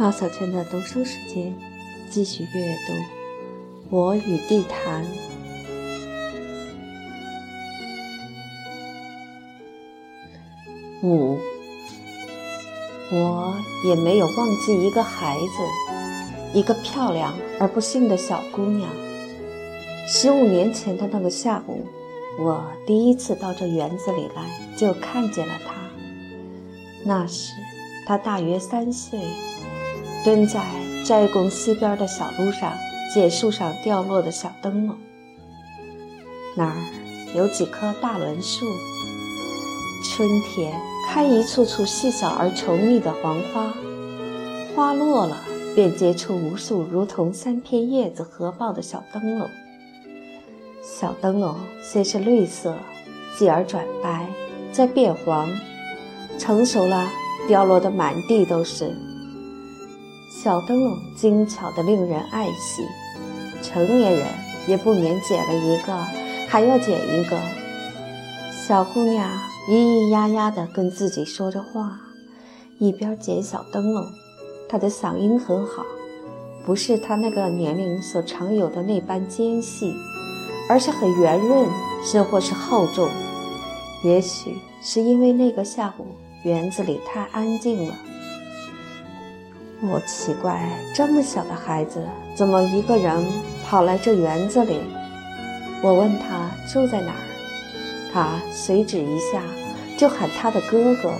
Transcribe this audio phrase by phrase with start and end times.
[0.00, 1.52] 马小圈的读书时间，
[2.08, 2.92] 继续阅读
[3.90, 5.04] 《我与地坛》。
[11.02, 11.36] 五，
[13.10, 18.88] 我也没有忘记一个孩子，一个漂亮而不幸的小姑娘。
[20.06, 21.84] 十五年前的那个下午，
[22.38, 25.74] 我第一次到这园子里来，就看见了她。
[27.04, 27.52] 那时，
[28.06, 29.18] 她大约三岁。
[30.28, 30.62] 蹲在
[31.06, 32.70] 斋宫西边的小路上，
[33.14, 34.94] 捡树上掉落的小灯笼。
[36.54, 36.74] 那儿
[37.34, 38.66] 有几棵大栾树，
[40.04, 43.72] 春天开一簇簇细小而稠密的黄花，
[44.76, 45.38] 花落了
[45.74, 49.48] 便结出无数如同三片叶子合抱的小灯笼。
[50.82, 52.76] 小灯笼先是绿色，
[53.38, 54.26] 继而转白，
[54.72, 55.48] 再变黄，
[56.38, 57.08] 成熟了，
[57.48, 58.94] 掉落的满地都是。
[60.40, 62.86] 小灯笼精巧的令人爱惜，
[63.60, 64.24] 成年人
[64.68, 65.92] 也不免捡了一个，
[66.48, 67.36] 还要捡一个。
[68.64, 69.28] 小姑娘
[69.68, 71.98] 咿咿呀呀地跟自己说着话，
[72.78, 74.06] 一边捡小灯笼。
[74.68, 75.82] 她的嗓音很好，
[76.64, 79.92] 不是她那个年龄所常有的那般尖细，
[80.70, 81.68] 而是很圆润，
[82.04, 83.08] 甚或是厚重。
[84.04, 86.06] 也许是因为那个下午
[86.44, 87.94] 园子里太安静了。
[89.80, 92.02] 我奇怪，这么小的孩子
[92.34, 93.24] 怎么一个人
[93.64, 94.80] 跑来这园子里？
[95.82, 97.22] 我问他住在哪儿，
[98.12, 99.40] 他随指一下，
[99.96, 101.12] 就喊他的哥哥。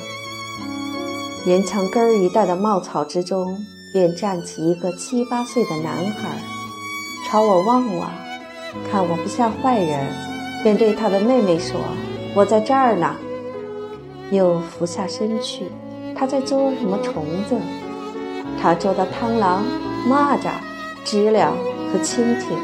[1.46, 6.28] 沿墙根儿一带的茂草之中，便站起一个七八岁的男孩，
[7.28, 8.10] 朝我望望，
[8.90, 10.04] 看我不像坏人，
[10.64, 11.78] 便对他的妹妹说
[12.34, 13.14] ：“我在这儿呢。”
[14.32, 15.66] 又俯下身去，
[16.16, 17.54] 他在捉什么虫子？
[18.60, 19.64] 他捉的螳螂、
[20.08, 20.50] 蚂蚱、
[21.04, 21.52] 知了
[21.92, 22.56] 和蜻蜓，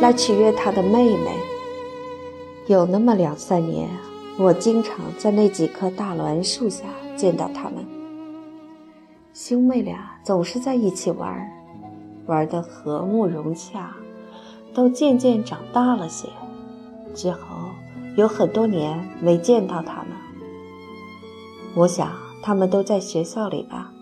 [0.00, 1.30] 来取悦他的妹妹。
[2.66, 3.88] 有那么两三年，
[4.38, 6.84] 我经常在那几棵大栾树下
[7.16, 7.86] 见到他们。
[9.32, 11.48] 兄妹俩总是在一起玩，
[12.26, 13.94] 玩得和睦融洽，
[14.74, 16.28] 都渐渐长大了些。
[17.14, 17.38] 之后
[18.16, 20.08] 有很多年没见到他们，
[21.74, 22.10] 我想
[22.42, 23.92] 他们都在学校里吧。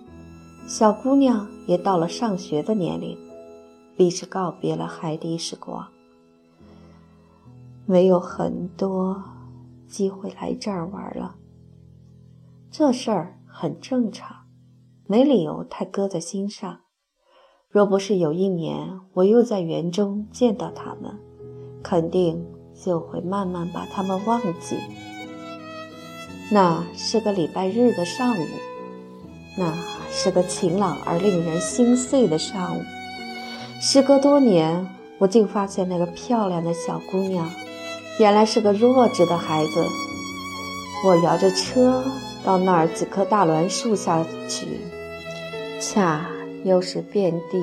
[0.67, 3.19] 小姑娘也到了上学的年龄，
[3.97, 5.87] 必是告别了海底时光，
[7.85, 9.23] 没有很多
[9.87, 11.37] 机会来这儿玩了。
[12.71, 14.47] 这事儿很正常，
[15.07, 16.81] 没理由太搁在心上。
[17.69, 21.21] 若不是有一年我又在园中见到他们，
[21.83, 22.43] 肯定
[22.75, 24.79] 就会慢慢把他们忘记。
[26.51, 28.47] 那是个礼拜日的上午，
[29.59, 29.94] 那。
[30.11, 32.83] 是个晴朗而令人心碎的上午。
[33.81, 34.87] 时隔多年，
[35.19, 37.51] 我竟发现那个漂亮的小姑娘，
[38.19, 39.85] 原来是个弱智的孩子。
[41.05, 42.03] 我摇着车
[42.45, 44.67] 到那儿几棵大栾树下去，
[45.81, 46.27] 恰
[46.65, 47.61] 又是遍地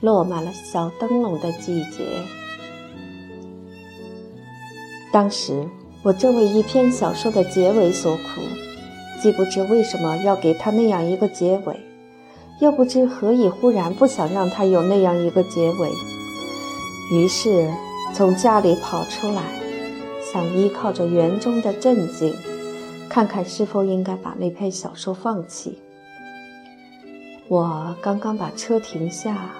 [0.00, 2.04] 落满了小灯笼的季节。
[5.12, 5.68] 当时
[6.02, 8.40] 我正为一篇小说的结尾所苦。
[9.24, 11.80] 既不知为什么要给他那样一个结尾，
[12.60, 15.88] 又不知何以忽然不想让他有那样一个结尾，
[17.10, 17.72] 于是
[18.12, 19.42] 从家里跑出来，
[20.20, 22.34] 想依靠着园中的镇静，
[23.08, 25.78] 看看是否应该把那篇小说放弃。
[27.48, 29.54] 我刚刚把车停下，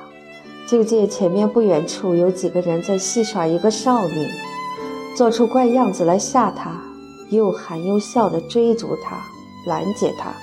[0.68, 4.28] 就见前面不远处有几个人在戏耍一个少女，
[5.16, 6.78] 做出怪样子来吓她，
[7.30, 9.24] 又喊又笑地追逐她。
[9.66, 10.34] 拦截他，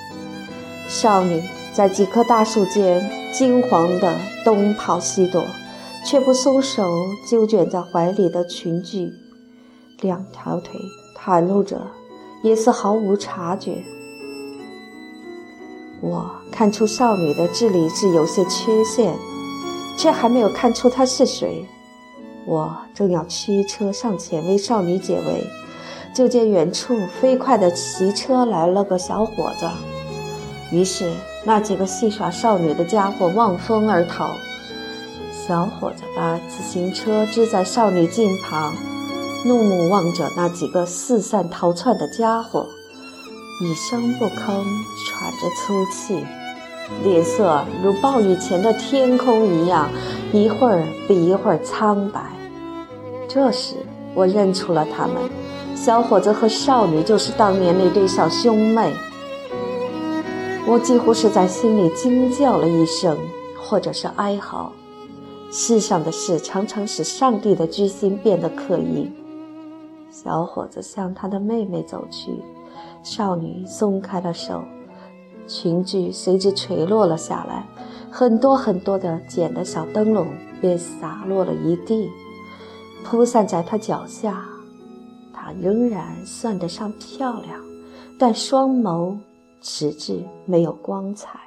[0.87, 1.41] 少女
[1.73, 5.43] 在几棵大树间惊慌地东跑西躲，
[6.05, 6.91] 却不松手
[7.27, 9.11] 揪卷在怀里的裙裾，
[10.01, 10.79] 两条腿
[11.17, 11.81] 袒露着，
[12.43, 13.83] 也似毫无察觉。
[16.01, 19.15] 我看出少女的智力是有些缺陷，
[19.97, 21.65] 却还没有看出她是谁。
[22.47, 25.60] 我正要驱车上前为少女解围。
[26.13, 29.69] 就见远处飞快地骑车来了个小伙子，
[30.71, 31.09] 于是
[31.45, 34.31] 那几个戏耍少女的家伙望风而逃。
[35.31, 38.73] 小伙子把自行车支在少女近旁，
[39.45, 42.67] 怒目望着那几个四散逃窜的家伙，
[43.61, 44.63] 一声不吭，
[45.07, 46.25] 喘着粗气，
[47.03, 49.89] 脸色如暴雨前的天空一样，
[50.31, 52.21] 一会儿比一会儿苍白。
[53.27, 53.75] 这时，
[54.13, 55.15] 我认出了他们。
[55.83, 58.93] 小伙子和少女就是当年那对小兄妹。
[60.67, 63.17] 我几乎是在心里惊叫了一声，
[63.59, 64.71] 或者是哀嚎。
[65.49, 69.11] 世上的事常常使上帝的居心变得刻意。
[70.11, 72.31] 小伙子向他的妹妹走去，
[73.01, 74.61] 少女松开了手，
[75.47, 77.65] 裙裾随之垂落了下来，
[78.11, 80.27] 很多很多的捡的小灯笼
[80.61, 82.11] 便洒落了一地，
[83.03, 84.45] 铺散在他脚下。
[85.43, 87.59] 她仍然算得上漂亮，
[88.19, 89.17] 但双眸。
[89.63, 91.39] 迟滞，没有光彩。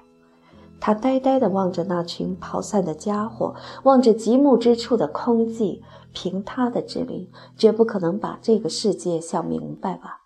[0.81, 5.81] 他呆呆地望着那群跑散的家伙，望着极目之处的空寂。
[6.13, 10.21] 凭他的智力，绝不可能把这个世界想明白吧？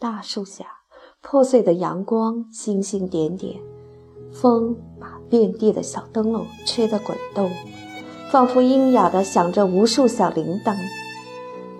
[0.00, 0.66] 大树下，
[1.20, 3.60] 破碎的阳光，星星点点，
[4.32, 7.48] 风把遍地的小灯笼吹得滚动，
[8.32, 10.76] 仿佛优雅地响着无数小铃铛。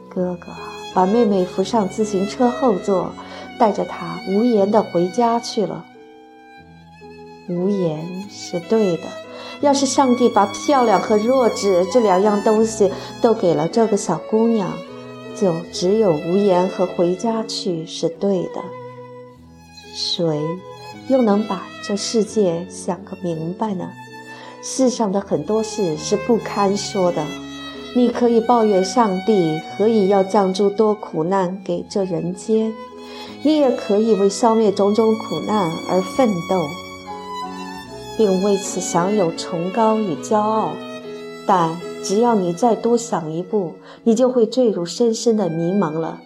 [0.09, 0.53] 哥哥
[0.95, 3.13] 把妹妹扶上自行车后座。
[3.59, 5.85] 带着她无言的回家去了。
[7.49, 9.03] 无言是对的。
[9.61, 12.89] 要是上帝把漂亮和弱智这两样东西
[13.21, 14.71] 都给了这个小姑娘，
[15.35, 18.63] 就只有无言和回家去是对的。
[19.93, 20.41] 谁
[21.09, 23.91] 又能把这世界想个明白呢？
[24.63, 27.27] 世上的很多事是不堪说的。
[27.99, 32.73] 你可以抱怨上帝何以要降诸多苦难给这人间。
[33.43, 36.63] 你也可以为消灭种种苦难而奋斗，
[38.17, 40.71] 并为此享有崇高与骄傲，
[41.45, 43.75] 但只要你再多想一步，
[44.05, 46.21] 你就会坠入深深的迷茫了。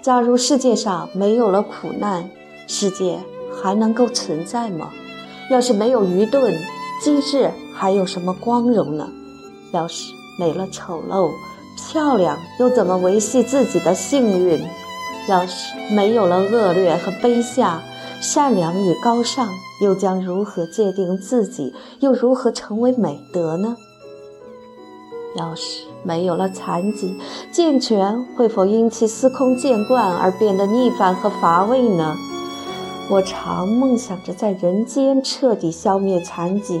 [0.00, 2.30] 假如世界上没有了苦难，
[2.68, 3.18] 世界
[3.60, 4.90] 还能够存在吗？
[5.50, 6.54] 要是没有愚钝、
[7.02, 9.08] 机智，还有什么光荣呢？
[9.72, 11.30] 要是没了丑陋、
[11.76, 14.60] 漂亮，又怎么维系自己的幸运？
[15.28, 17.82] 要是没有了恶劣和卑下，
[18.20, 19.48] 善良与高尚，
[19.80, 21.74] 又将如何界定自己？
[22.00, 23.76] 又如何成为美德呢？
[25.36, 27.18] 要是没有了残疾，
[27.52, 32.16] 健全会否因其司空见惯而变得逆反和乏味呢？
[33.10, 36.80] 我常梦想着在人间彻底消灭残疾，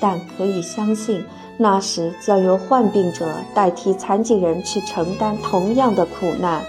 [0.00, 1.24] 但可以相信，
[1.58, 6.62] 那时将由患病者代替残疾人去承担同样的苦难。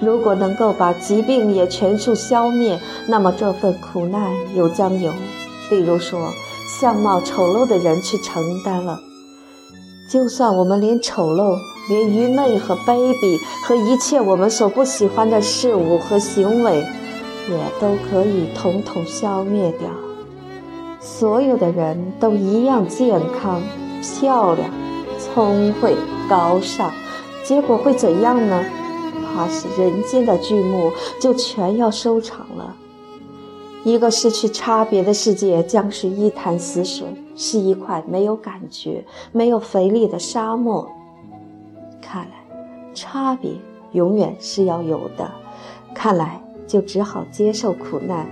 [0.00, 5.12] 如果能够把疾病也全数消灭，那么这份苦难又将由，
[5.68, 6.32] 比如说
[6.80, 8.98] 相貌丑陋的人去承担了。
[10.08, 11.56] 就算我们连丑陋、
[11.88, 16.78] 连愚昧和卑鄙和一切我们所不喜欢的事物和行为，
[17.48, 19.88] 也都可以统统消灭掉。
[20.98, 23.62] 所有的人都一样健康、
[24.02, 24.70] 漂亮、
[25.18, 25.94] 聪慧、
[26.28, 26.90] 高尚，
[27.44, 28.64] 结果会怎样呢？
[29.32, 32.74] 怕是人间的剧目就全要收场了。
[33.84, 37.06] 一个失去差别的世界将是一潭死水，
[37.36, 40.90] 是一块没有感觉、没有肥力的沙漠。
[42.02, 42.32] 看来，
[42.92, 43.52] 差别
[43.92, 45.30] 永远是要有的。
[45.94, 48.26] 看来，就只好接受苦难。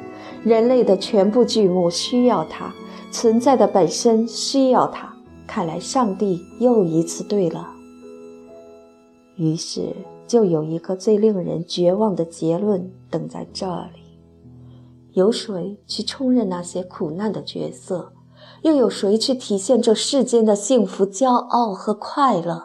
[0.45, 2.73] 人类的全部剧目需要它，
[3.11, 5.08] 存在的本身需要它。
[5.49, 7.75] 看来，上帝又一次对了。
[9.35, 9.93] 于是。
[10.29, 14.03] 就有一个最令人绝望的结论等在这里：
[15.15, 18.13] 有谁去充任那些苦难的角色？
[18.61, 22.63] 又有谁去体现这世间的幸福、骄傲和快乐？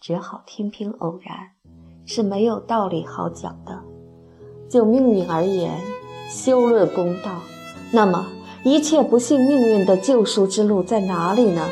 [0.00, 1.50] 只好听凭偶然，
[2.06, 3.82] 是没有道理好讲的。
[4.66, 5.78] 就命运而言，
[6.30, 7.42] 休论公道。
[7.92, 8.26] 那么，
[8.66, 11.68] 一切不幸命运的救赎之路在哪里呢？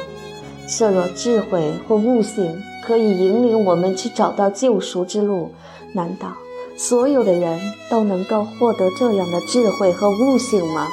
[0.69, 2.63] 设若智慧或悟性。
[2.87, 5.51] 可以引领我们去找到救赎之路，
[5.95, 6.35] 难道
[6.77, 7.59] 所有的人
[7.89, 10.87] 都能够获得这样的智慧和悟性吗？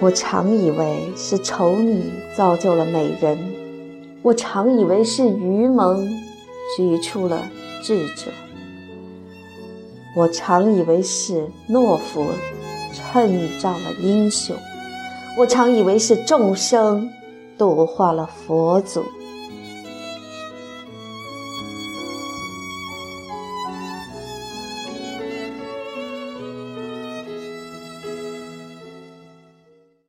[0.00, 2.02] 我常以为是丑女
[2.36, 3.38] 造就了美人，
[4.20, 6.06] 我常以为是愚蒙
[6.76, 7.48] 举出了
[7.82, 8.30] 智者，
[10.14, 12.26] 我常以为是懦夫
[12.98, 14.56] 衬照了英雄，
[15.38, 17.08] 我常以为是众生
[17.56, 19.04] 度化了佛祖。